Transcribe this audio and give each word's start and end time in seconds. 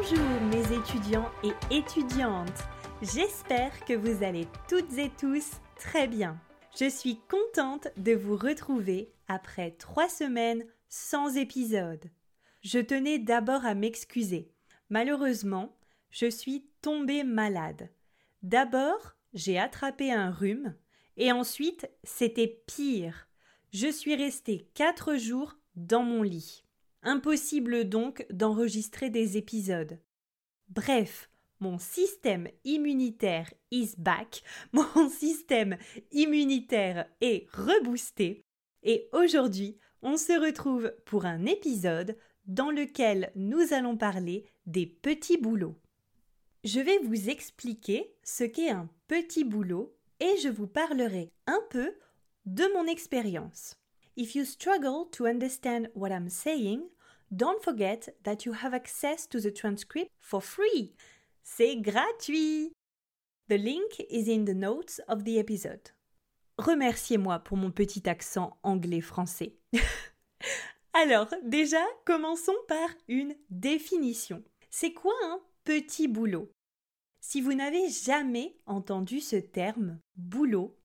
Bonjour 0.00 0.40
mes 0.52 0.76
étudiants 0.76 1.28
et 1.42 1.76
étudiantes. 1.76 2.62
J'espère 3.02 3.84
que 3.84 3.94
vous 3.94 4.22
allez 4.22 4.46
toutes 4.68 4.96
et 4.96 5.10
tous 5.10 5.44
très 5.74 6.06
bien. 6.06 6.40
Je 6.78 6.88
suis 6.88 7.18
contente 7.28 7.88
de 7.96 8.12
vous 8.12 8.36
retrouver 8.36 9.12
après 9.26 9.72
trois 9.72 10.08
semaines 10.08 10.64
sans 10.88 11.36
épisode. 11.36 12.10
Je 12.62 12.78
tenais 12.78 13.18
d'abord 13.18 13.64
à 13.66 13.74
m'excuser. 13.74 14.52
Malheureusement, 14.88 15.76
je 16.10 16.30
suis 16.30 16.68
tombée 16.80 17.24
malade. 17.24 17.90
D'abord, 18.42 19.16
j'ai 19.34 19.58
attrapé 19.58 20.12
un 20.12 20.30
rhume, 20.30 20.76
et 21.16 21.32
ensuite, 21.32 21.90
c'était 22.04 22.62
pire. 22.68 23.26
Je 23.72 23.88
suis 23.88 24.14
restée 24.14 24.70
quatre 24.74 25.16
jours 25.16 25.56
dans 25.74 26.04
mon 26.04 26.22
lit. 26.22 26.67
Impossible 27.08 27.88
donc 27.88 28.26
d'enregistrer 28.28 29.08
des 29.08 29.38
épisodes. 29.38 29.98
Bref, 30.68 31.30
mon 31.58 31.78
système 31.78 32.48
immunitaire 32.64 33.50
is 33.70 33.94
back, 33.96 34.42
mon 34.74 35.08
système 35.08 35.78
immunitaire 36.12 37.06
est 37.22 37.46
reboosté, 37.54 38.44
et 38.82 39.08
aujourd'hui, 39.12 39.78
on 40.02 40.18
se 40.18 40.38
retrouve 40.38 40.92
pour 41.06 41.24
un 41.24 41.46
épisode 41.46 42.14
dans 42.44 42.70
lequel 42.70 43.32
nous 43.34 43.72
allons 43.72 43.96
parler 43.96 44.44
des 44.66 44.84
petits 44.84 45.38
boulots. 45.38 45.80
Je 46.62 46.80
vais 46.80 46.98
vous 46.98 47.30
expliquer 47.30 48.12
ce 48.22 48.44
qu'est 48.44 48.68
un 48.68 48.90
petit 49.06 49.44
boulot 49.44 49.96
et 50.20 50.36
je 50.42 50.50
vous 50.50 50.66
parlerai 50.66 51.32
un 51.46 51.60
peu 51.70 51.90
de 52.44 52.64
mon 52.74 52.86
expérience. 52.86 53.72
If 54.18 54.34
you 54.34 54.44
struggle 54.44 55.08
to 55.12 55.26
understand 55.26 55.88
what 55.94 56.10
I'm 56.10 56.28
saying, 56.28 56.82
don't 57.30 57.62
forget 57.62 58.14
that 58.24 58.44
you 58.44 58.52
have 58.52 58.74
access 58.74 59.28
to 59.28 59.40
the 59.40 59.52
transcript 59.52 60.10
for 60.20 60.40
free. 60.40 60.94
C'est 61.42 61.76
gratuit. 61.76 62.72
The 63.48 63.56
link 63.56 64.04
is 64.10 64.28
in 64.28 64.44
the 64.44 64.54
notes 64.54 65.00
of 65.08 65.24
the 65.24 65.38
episode. 65.38 65.92
Remerciez-moi 66.58 67.38
pour 67.38 67.56
mon 67.56 67.70
petit 67.70 68.08
accent 68.08 68.58
anglais-français. 68.62 69.54
Alors, 70.92 71.32
déjà, 71.44 71.84
commençons 72.04 72.56
par 72.66 72.88
une 73.06 73.34
définition. 73.50 74.42
C'est 74.70 74.92
quoi 74.92 75.14
un 75.24 75.40
petit 75.64 76.08
boulot? 76.08 76.50
Si 77.20 77.40
vous 77.40 77.54
n'avez 77.54 77.88
jamais 77.88 78.56
entendu 78.66 79.20
ce 79.20 79.36
terme 79.36 79.98
boulot, 80.16 80.76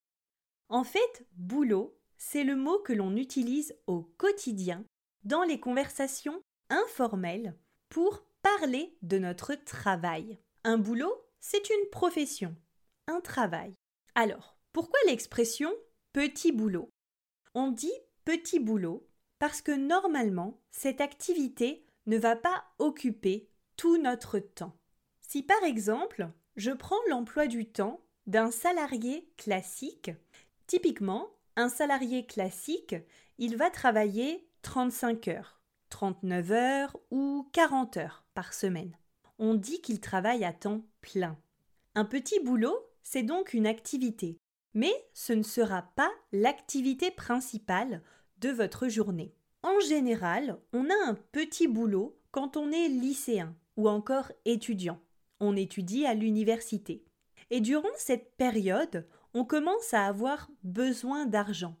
en 0.68 0.84
fait, 0.84 1.26
boulot, 1.36 1.96
c'est 2.16 2.44
le 2.44 2.56
mot 2.56 2.78
que 2.78 2.92
l'on 2.92 3.16
utilise 3.16 3.76
au 3.86 4.02
quotidien 4.16 4.84
dans 5.24 5.42
les 5.42 5.58
conversations 5.58 6.42
informelles 6.70 7.56
pour 7.88 8.24
parler 8.42 8.96
de 9.02 9.18
notre 9.18 9.54
travail. 9.54 10.38
Un 10.64 10.78
boulot, 10.78 11.14
c'est 11.40 11.70
une 11.70 11.90
profession, 11.90 12.54
un 13.06 13.20
travail. 13.20 13.74
Alors, 14.14 14.56
pourquoi 14.72 14.98
l'expression 15.06 15.72
petit 16.12 16.52
boulot? 16.52 16.90
On 17.54 17.70
dit 17.70 17.92
petit 18.24 18.60
boulot 18.60 19.06
parce 19.38 19.62
que 19.62 19.72
normalement, 19.72 20.60
cette 20.70 21.00
activité 21.00 21.86
ne 22.06 22.18
va 22.18 22.36
pas 22.36 22.64
occuper 22.78 23.48
tout 23.76 23.98
notre 23.98 24.38
temps. 24.38 24.76
Si 25.20 25.42
par 25.42 25.62
exemple, 25.64 26.30
je 26.56 26.70
prends 26.70 27.00
l'emploi 27.08 27.46
du 27.46 27.66
temps 27.70 28.04
d'un 28.26 28.50
salarié 28.50 29.30
classique, 29.36 30.10
typiquement, 30.66 31.30
un 31.56 31.68
salarié 31.68 32.26
classique, 32.26 32.94
il 33.38 33.56
va 33.56 33.70
travailler 33.70 34.48
35 34.64 35.28
heures, 35.28 35.60
39 35.90 36.50
heures 36.50 36.96
ou 37.10 37.46
40 37.52 37.98
heures 37.98 38.24
par 38.34 38.54
semaine. 38.54 38.96
On 39.38 39.54
dit 39.54 39.82
qu'il 39.82 40.00
travaille 40.00 40.42
à 40.42 40.54
temps 40.54 40.80
plein. 41.02 41.36
Un 41.94 42.06
petit 42.06 42.40
boulot, 42.40 42.74
c'est 43.02 43.22
donc 43.22 43.52
une 43.52 43.66
activité, 43.66 44.38
mais 44.72 44.92
ce 45.12 45.34
ne 45.34 45.42
sera 45.42 45.82
pas 45.94 46.10
l'activité 46.32 47.10
principale 47.10 48.02
de 48.38 48.48
votre 48.48 48.88
journée. 48.88 49.34
En 49.62 49.78
général, 49.80 50.58
on 50.72 50.88
a 50.88 51.08
un 51.08 51.14
petit 51.14 51.68
boulot 51.68 52.18
quand 52.30 52.56
on 52.56 52.72
est 52.72 52.88
lycéen 52.88 53.54
ou 53.76 53.88
encore 53.88 54.32
étudiant. 54.46 54.98
On 55.40 55.56
étudie 55.56 56.06
à 56.06 56.14
l'université. 56.14 57.04
Et 57.50 57.60
durant 57.60 57.94
cette 57.96 58.34
période, 58.36 59.06
on 59.34 59.44
commence 59.44 59.92
à 59.92 60.06
avoir 60.06 60.48
besoin 60.62 61.26
d'argent. 61.26 61.76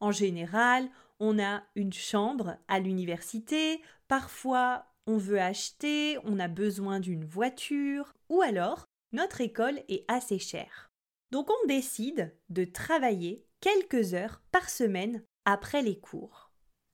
En 0.00 0.12
général, 0.12 0.88
on 1.24 1.38
a 1.38 1.62
une 1.76 1.92
chambre 1.92 2.56
à 2.66 2.80
l'université, 2.80 3.80
parfois 4.08 4.86
on 5.06 5.18
veut 5.18 5.40
acheter, 5.40 6.18
on 6.24 6.40
a 6.40 6.48
besoin 6.48 6.98
d'une 6.98 7.24
voiture, 7.24 8.12
ou 8.28 8.42
alors 8.42 8.86
notre 9.12 9.40
école 9.40 9.80
est 9.88 10.04
assez 10.08 10.40
chère. 10.40 10.90
Donc 11.30 11.48
on 11.48 11.66
décide 11.68 12.34
de 12.50 12.64
travailler 12.64 13.46
quelques 13.60 14.14
heures 14.14 14.42
par 14.50 14.68
semaine 14.68 15.22
après 15.44 15.80
les 15.80 16.00
cours. 16.00 16.50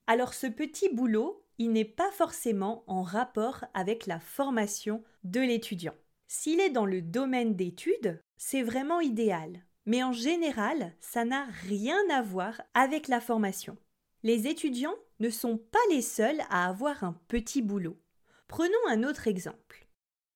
Alors 0.07 0.35
ce 0.35 0.47
petit 0.47 0.91
boulot, 0.95 1.43
il 1.57 1.73
n'est 1.73 1.87
pas 1.87 2.11
forcément 2.13 2.85
en 2.87 3.03
rapport 3.03 3.65
avec 3.73 4.07
la 4.07 4.21
formation 4.21 5.03
de 5.25 5.41
l'étudiant. 5.41 5.95
S'il 6.29 6.61
est 6.61 6.71
dans 6.71 6.87
le 6.87 7.01
domaine 7.01 7.57
d'études, 7.57 8.21
c'est 8.37 8.63
vraiment 8.63 9.01
idéal. 9.01 9.65
Mais 9.87 10.03
en 10.03 10.13
général, 10.13 10.93
ça 11.01 11.25
n'a 11.25 11.47
rien 11.67 11.99
à 12.11 12.21
voir 12.21 12.61
avec 12.75 13.09
la 13.09 13.23
formation. 13.23 13.79
Les 14.23 14.49
étudiants 14.49 14.97
ne 15.21 15.31
sont 15.31 15.59
pas 15.59 15.79
les 15.91 16.03
seuls 16.03 16.41
à 16.51 16.69
avoir 16.69 17.05
un 17.05 17.13
petit 17.29 17.63
boulot. 17.63 17.97
Prenons 18.49 18.89
un 18.89 19.05
autre 19.05 19.29
exemple. 19.29 19.87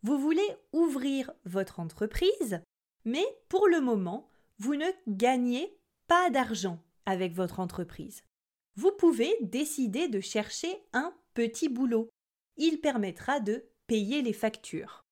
Vous 0.02 0.18
voulez 0.18 0.46
ouvrir 0.72 1.32
votre 1.44 1.80
entreprise, 1.80 2.60
mais 3.04 3.24
pour 3.48 3.68
le 3.68 3.80
moment, 3.80 4.30
vous 4.58 4.76
ne 4.76 4.86
gagnez 5.08 5.76
pas 6.06 6.30
d'argent 6.30 6.78
avec 7.06 7.34
votre 7.34 7.60
entreprise. 7.60 8.22
Vous 8.76 8.92
pouvez 8.92 9.36
décider 9.40 10.08
de 10.08 10.20
chercher 10.20 10.72
un 10.92 11.14
petit 11.34 11.68
boulot. 11.68 12.08
Il 12.56 12.80
permettra 12.80 13.40
de 13.40 13.64
payer 13.86 14.22
les 14.22 14.32
factures. 14.32 15.04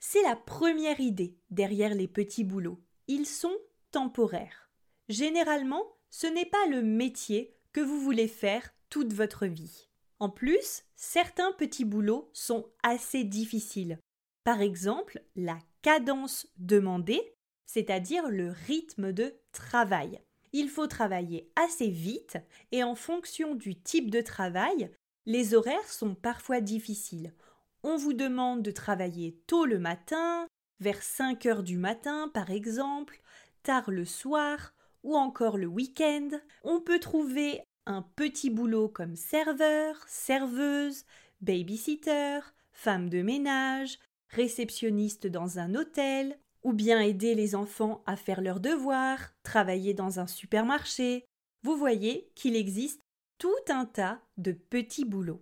C'est 0.00 0.22
la 0.22 0.36
première 0.36 1.00
idée 1.00 1.36
derrière 1.50 1.94
les 1.94 2.08
petits 2.08 2.44
boulots. 2.44 2.80
Ils 3.08 3.26
sont 3.26 3.56
temporaires. 3.90 4.70
Généralement, 5.08 5.84
ce 6.10 6.26
n'est 6.26 6.46
pas 6.46 6.66
le 6.66 6.82
métier 6.82 7.57
vous 7.80 8.00
voulez 8.00 8.28
faire 8.28 8.70
toute 8.90 9.12
votre 9.12 9.46
vie. 9.46 9.88
En 10.20 10.30
plus, 10.30 10.84
certains 10.96 11.52
petits 11.52 11.84
boulots 11.84 12.30
sont 12.32 12.66
assez 12.82 13.24
difficiles. 13.24 13.98
Par 14.44 14.60
exemple, 14.60 15.22
la 15.36 15.58
cadence 15.82 16.46
demandée, 16.56 17.34
c'est-à-dire 17.66 18.28
le 18.28 18.50
rythme 18.66 19.12
de 19.12 19.34
travail. 19.52 20.20
Il 20.52 20.70
faut 20.70 20.86
travailler 20.86 21.52
assez 21.54 21.88
vite 21.88 22.38
et 22.72 22.82
en 22.82 22.94
fonction 22.94 23.54
du 23.54 23.80
type 23.80 24.10
de 24.10 24.20
travail, 24.20 24.90
les 25.26 25.54
horaires 25.54 25.88
sont 25.88 26.14
parfois 26.14 26.60
difficiles. 26.60 27.34
On 27.82 27.96
vous 27.96 28.14
demande 28.14 28.62
de 28.62 28.70
travailler 28.70 29.38
tôt 29.46 29.66
le 29.66 29.78
matin, 29.78 30.46
vers 30.80 31.02
5 31.02 31.44
heures 31.46 31.62
du 31.62 31.76
matin 31.76 32.30
par 32.32 32.50
exemple, 32.50 33.20
tard 33.62 33.90
le 33.90 34.06
soir 34.06 34.72
ou 35.02 35.16
encore 35.16 35.58
le 35.58 35.66
week-end. 35.66 36.30
On 36.64 36.80
peut 36.80 36.98
trouver 36.98 37.62
petit 38.02 38.50
boulot 38.50 38.88
comme 38.88 39.16
serveur, 39.16 39.96
serveuse, 40.06 41.04
babysitter, 41.40 42.40
femme 42.72 43.08
de 43.08 43.22
ménage, 43.22 43.98
réceptionniste 44.28 45.26
dans 45.26 45.58
un 45.58 45.74
hôtel 45.74 46.38
ou 46.62 46.72
bien 46.72 47.00
aider 47.00 47.34
les 47.34 47.54
enfants 47.54 48.02
à 48.06 48.16
faire 48.16 48.40
leurs 48.40 48.60
devoirs, 48.60 49.32
travailler 49.42 49.94
dans 49.94 50.20
un 50.20 50.26
supermarché. 50.26 51.24
Vous 51.62 51.76
voyez 51.76 52.30
qu'il 52.34 52.56
existe 52.56 53.00
tout 53.38 53.48
un 53.68 53.86
tas 53.86 54.20
de 54.36 54.52
petits 54.52 55.04
boulots. 55.04 55.40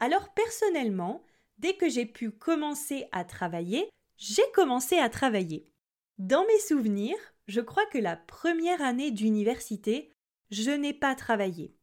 Alors 0.00 0.32
personnellement, 0.32 1.22
dès 1.58 1.74
que 1.74 1.88
j'ai 1.88 2.06
pu 2.06 2.30
commencer 2.30 3.08
à 3.12 3.24
travailler, 3.24 3.90
j'ai 4.16 4.48
commencé 4.54 4.96
à 4.96 5.08
travailler. 5.08 5.68
Dans 6.18 6.46
mes 6.46 6.60
souvenirs, 6.60 7.18
je 7.46 7.60
crois 7.60 7.86
que 7.86 7.98
la 7.98 8.16
première 8.16 8.82
année 8.82 9.10
d'université, 9.10 10.10
je 10.50 10.70
n'ai 10.70 10.94
pas 10.94 11.14
travaillé. 11.14 11.74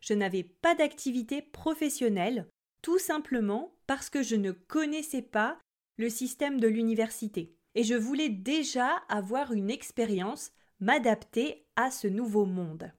Je 0.00 0.14
n'avais 0.14 0.42
pas 0.42 0.74
d'activité 0.74 1.42
professionnelle, 1.42 2.48
tout 2.82 2.98
simplement 2.98 3.74
parce 3.86 4.10
que 4.10 4.22
je 4.22 4.36
ne 4.36 4.50
connaissais 4.50 5.22
pas 5.22 5.58
le 5.96 6.08
système 6.08 6.58
de 6.58 6.68
l'université 6.68 7.56
et 7.74 7.84
je 7.84 7.94
voulais 7.94 8.28
déjà 8.28 8.96
avoir 9.08 9.52
une 9.52 9.70
expérience, 9.70 10.52
m'adapter 10.80 11.66
à 11.76 11.90
ce 11.90 12.08
nouveau 12.08 12.44
monde. 12.44 12.92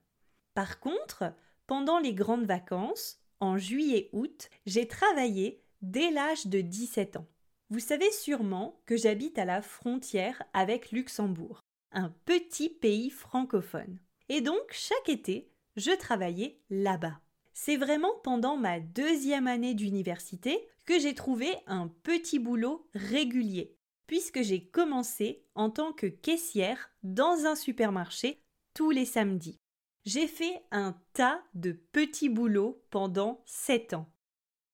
Par 0.54 0.80
contre, 0.80 1.34
pendant 1.66 1.98
les 1.98 2.14
grandes 2.14 2.46
vacances, 2.46 3.20
en 3.40 3.58
juillet-août, 3.58 4.48
j'ai 4.66 4.88
travaillé 4.88 5.62
dès 5.82 6.10
l'âge 6.10 6.46
de 6.46 6.60
17 6.60 7.16
ans. 7.16 7.26
Vous 7.70 7.80
savez 7.80 8.10
sûrement 8.12 8.80
que 8.86 8.96
j'habite 8.96 9.38
à 9.38 9.44
la 9.44 9.62
frontière 9.62 10.42
avec 10.52 10.92
Luxembourg, 10.92 11.60
un 11.92 12.10
petit 12.24 12.70
pays 12.70 13.10
francophone. 13.10 13.98
Et 14.28 14.40
donc, 14.40 14.62
chaque 14.70 15.08
été, 15.08 15.50
je 15.76 15.90
travaillais 15.90 16.58
là-bas. 16.70 17.20
C'est 17.52 17.76
vraiment 17.76 18.12
pendant 18.22 18.56
ma 18.56 18.80
deuxième 18.80 19.46
année 19.46 19.74
d'université 19.74 20.68
que 20.84 20.98
j'ai 20.98 21.14
trouvé 21.14 21.54
un 21.66 21.88
petit 22.02 22.38
boulot 22.38 22.88
régulier, 22.94 23.76
puisque 24.06 24.42
j'ai 24.42 24.66
commencé 24.66 25.44
en 25.54 25.70
tant 25.70 25.92
que 25.92 26.06
caissière 26.06 26.90
dans 27.02 27.46
un 27.46 27.54
supermarché 27.54 28.42
tous 28.74 28.90
les 28.90 29.04
samedis. 29.04 29.60
J'ai 30.04 30.26
fait 30.26 30.62
un 30.70 30.98
tas 31.14 31.42
de 31.54 31.72
petits 31.72 32.28
boulots 32.28 32.82
pendant 32.90 33.42
sept 33.46 33.94
ans. 33.94 34.10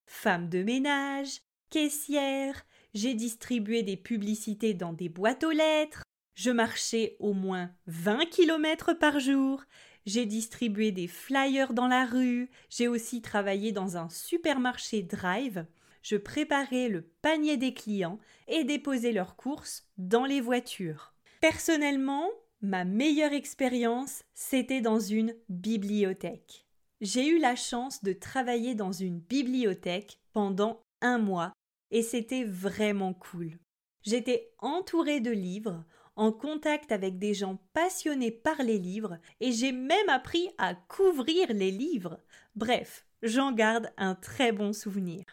Femme 0.07 0.49
de 0.49 0.63
ménage, 0.63 1.43
caissière, 1.69 2.67
j'ai 2.95 3.15
distribué 3.15 3.83
des 3.83 3.97
publicités 3.97 4.75
dans 4.75 4.93
des 4.93 5.09
boîtes 5.09 5.45
aux 5.45 5.53
lettres, 5.53 6.03
je 6.35 6.51
marchais 6.51 7.17
au 7.19 7.33
moins 7.33 7.71
20 7.87 8.27
kilomètres 8.27 8.95
par 8.95 9.21
jour, 9.21 9.63
j'ai 10.07 10.27
distribué 10.27 10.93
des 10.93 11.07
flyers 11.07 11.73
dans 11.73 11.89
la 11.89 12.07
rue, 12.07 12.51
j'ai 12.69 12.89
aussi 12.89 13.23
travaillé 13.23 13.73
dans 13.73 13.97
un 13.97 14.09
supermarché 14.09 15.03
drive, 15.03 15.67
je 16.03 16.17
préparais 16.17 16.89
le 16.89 17.03
panier 17.23 17.57
des 17.57 17.75
clients 17.75 18.19
et 18.49 18.65
déposais 18.65 19.13
leurs 19.13 19.37
courses 19.37 19.89
dans 19.99 20.25
les 20.25 20.41
voitures. 20.41 21.15
Personnellement, 21.41 22.29
ma 22.63 22.85
meilleure 22.85 23.33
expérience, 23.33 24.23
c'était 24.35 24.81
dans 24.81 25.01
une 25.01 25.35
bibliothèque. 25.49 26.67
J'ai 27.01 27.29
eu 27.29 27.39
la 27.39 27.57
chance 27.57 28.03
de 28.03 28.13
travailler 28.13 28.75
dans 28.75 28.93
une 28.93 29.21
bibliothèque 29.21 30.21
pendant 30.33 30.83
un 31.01 31.19
mois 31.19 31.53
et 31.91 32.03
c'était 32.03 32.45
vraiment 32.45 33.15
cool. 33.15 33.59
J'étais 34.03 34.53
entourée 34.59 35.21
de 35.21 35.31
livres, 35.31 35.85
en 36.21 36.33
contact 36.33 36.93
avec 36.93 37.19
des 37.19 37.33
gens 37.33 37.57
passionnés 37.73 38.31
par 38.31 38.63
les 38.63 38.79
livres, 38.79 39.17
et 39.41 39.53
j'ai 39.53 39.73
même 39.73 40.11
appris 40.11 40.51
à 40.59 40.75
couvrir 40.75 41.51
les 41.55 41.71
livres. 41.71 42.21
Bref, 42.55 43.07
j'en 43.23 43.53
garde 43.53 43.91
un 43.97 44.15
très 44.15 44.53
bon 44.53 44.75
souvenir. 44.75 45.25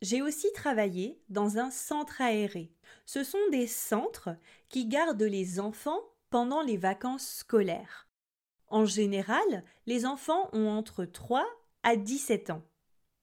J'ai 0.00 0.22
aussi 0.22 0.50
travaillé 0.54 1.20
dans 1.28 1.58
un 1.58 1.70
centre 1.70 2.22
aéré. 2.22 2.72
Ce 3.04 3.22
sont 3.22 3.50
des 3.50 3.66
centres 3.66 4.30
qui 4.70 4.86
gardent 4.86 5.20
les 5.20 5.60
enfants 5.60 6.00
pendant 6.30 6.62
les 6.62 6.78
vacances 6.78 7.28
scolaires. 7.28 8.08
En 8.68 8.86
général, 8.86 9.62
les 9.84 10.06
enfants 10.06 10.48
ont 10.54 10.68
entre 10.68 11.04
3 11.04 11.46
à 11.82 11.96
17 11.96 12.48
ans. 12.48 12.62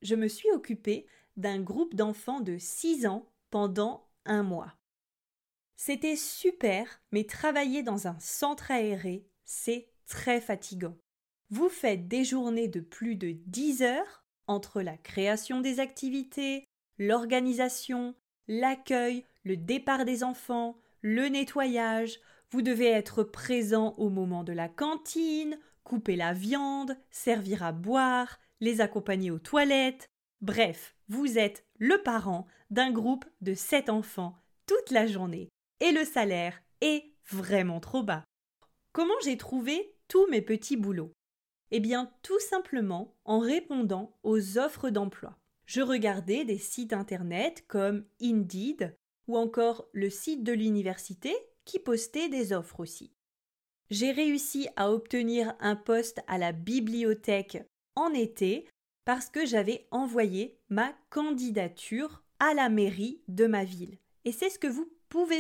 Je 0.04 0.14
me 0.14 0.28
suis 0.28 0.52
occupée 0.52 1.08
d'un 1.36 1.60
groupe 1.60 1.96
d'enfants 1.96 2.42
de 2.42 2.60
6 2.60 3.08
ans 3.08 3.28
pendant 3.50 4.08
un 4.26 4.44
mois. 4.44 4.76
C'était 5.76 6.16
super, 6.16 7.02
mais 7.12 7.26
travailler 7.26 7.84
dans 7.84 8.08
un 8.08 8.18
centre 8.20 8.72
aéré, 8.72 9.28
c'est 9.44 9.90
très 10.08 10.40
fatigant. 10.40 10.98
Vous 11.50 11.70
faites 11.70 12.08
des 12.08 12.24
journées 12.24 12.68
de 12.68 12.80
plus 12.80 13.16
de 13.16 13.32
10 13.46 13.84
heures 13.84 14.26
entre 14.48 14.82
la 14.82 14.98
création 14.98 15.62
des 15.62 15.80
activités, 15.80 16.66
l'organisation, 16.98 18.16
l'accueil, 18.48 19.26
le 19.44 19.58
départ 19.58 20.06
des 20.06 20.24
enfants, 20.24 20.78
le 21.02 21.28
nettoyage, 21.28 22.20
vous 22.52 22.62
devez 22.62 22.88
être 22.88 23.24
présent 23.24 23.94
au 23.98 24.10
moment 24.10 24.44
de 24.44 24.54
la 24.54 24.70
cantine, 24.70 25.60
couper 25.84 26.16
la 26.16 26.34
viande, 26.34 26.98
servir 27.12 27.64
à 27.64 27.72
boire, 27.72 28.40
les 28.60 28.82
accompagner 28.82 29.30
aux 29.30 29.40
toilettes. 29.40 30.10
Bref, 30.42 30.96
vous 31.10 31.38
êtes 31.38 31.66
le 31.78 32.02
parent 32.02 32.48
d'un 32.70 32.92
groupe 32.92 33.26
de 33.42 33.54
sept 33.54 33.90
enfants 33.90 34.38
toute 34.66 34.92
la 34.92 35.06
journée. 35.06 35.50
Et 35.82 35.92
le 35.92 36.06
salaire 36.06 36.62
est 36.82 37.12
vraiment 37.30 37.80
trop 37.80 38.04
bas. 38.04 38.24
Comment 38.94 39.20
j'ai 39.24 39.38
trouvé 39.38 39.96
tous 40.08 40.26
mes 40.28 40.42
petits 40.42 40.78
boulots? 40.78 41.12
Eh 41.72 41.80
bien, 41.80 42.14
tout 42.22 42.40
simplement 42.40 43.16
en 43.26 43.40
répondant 43.40 44.18
aux 44.24 44.58
offres 44.58 44.90
d'emploi. 44.90 45.38
Je 45.66 45.82
regardais 45.82 46.46
des 46.46 46.60
sites 46.60 46.94
internet 46.94 47.66
comme 47.68 48.06
Indeed 48.22 48.96
ou 49.28 49.38
encore 49.38 49.88
le 49.92 50.10
site 50.10 50.44
de 50.44 50.54
l'université 50.54 51.36
qui 51.66 51.80
postait 51.80 52.30
des 52.30 52.54
offres 52.54 52.80
aussi. 52.80 53.12
J'ai 53.90 54.12
réussi 54.12 54.68
à 54.76 54.92
obtenir 54.92 55.56
un 55.60 55.76
poste 55.76 56.22
à 56.28 56.38
la 56.38 56.52
bibliothèque 56.52 57.64
en 57.96 58.14
été 58.14 58.68
parce 59.04 59.30
que 59.30 59.46
j'avais 59.46 59.88
envoyé 59.92 60.58
ma 60.70 60.94
candidature 61.10 62.24
à 62.40 62.54
la 62.54 62.70
mairie 62.70 63.22
de 63.28 63.46
ma 63.46 63.64
ville. 63.64 63.98
Et 64.24 64.32
c'est 64.32 64.50
ce 64.50 64.60
que 64.60 64.68
vous 64.68 64.90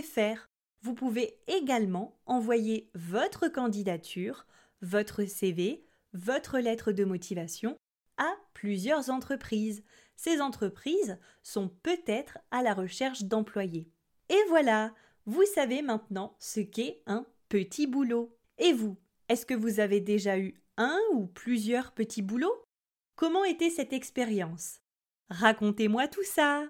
faire. 0.01 0.49
Vous 0.81 0.93
pouvez 0.93 1.39
également 1.47 2.19
envoyer 2.25 2.89
votre 2.93 3.47
candidature, 3.47 4.45
votre 4.81 5.25
CV, 5.25 5.85
votre 6.13 6.59
lettre 6.59 6.91
de 6.91 7.03
motivation 7.03 7.77
à 8.17 8.31
plusieurs 8.53 9.09
entreprises. 9.09 9.83
Ces 10.15 10.39
entreprises 10.41 11.17
sont 11.43 11.69
peut-être 11.83 12.37
à 12.51 12.63
la 12.63 12.73
recherche 12.73 13.23
d'employés. 13.23 13.89
Et 14.29 14.39
voilà, 14.47 14.93
vous 15.25 15.43
savez 15.53 15.81
maintenant 15.81 16.35
ce 16.39 16.61
qu'est 16.61 17.01
un 17.05 17.25
petit 17.49 17.87
boulot. 17.87 18.37
Et 18.57 18.73
vous, 18.73 18.97
est-ce 19.27 19.45
que 19.45 19.53
vous 19.53 19.79
avez 19.79 19.99
déjà 19.99 20.37
eu 20.39 20.53
un 20.77 20.99
ou 21.13 21.27
plusieurs 21.27 21.91
petits 21.91 22.21
boulots? 22.21 22.63
Comment 23.15 23.43
était 23.43 23.69
cette 23.69 23.93
expérience? 23.93 24.79
Racontez-moi 25.29 26.07
tout 26.07 26.23
ça 26.23 26.69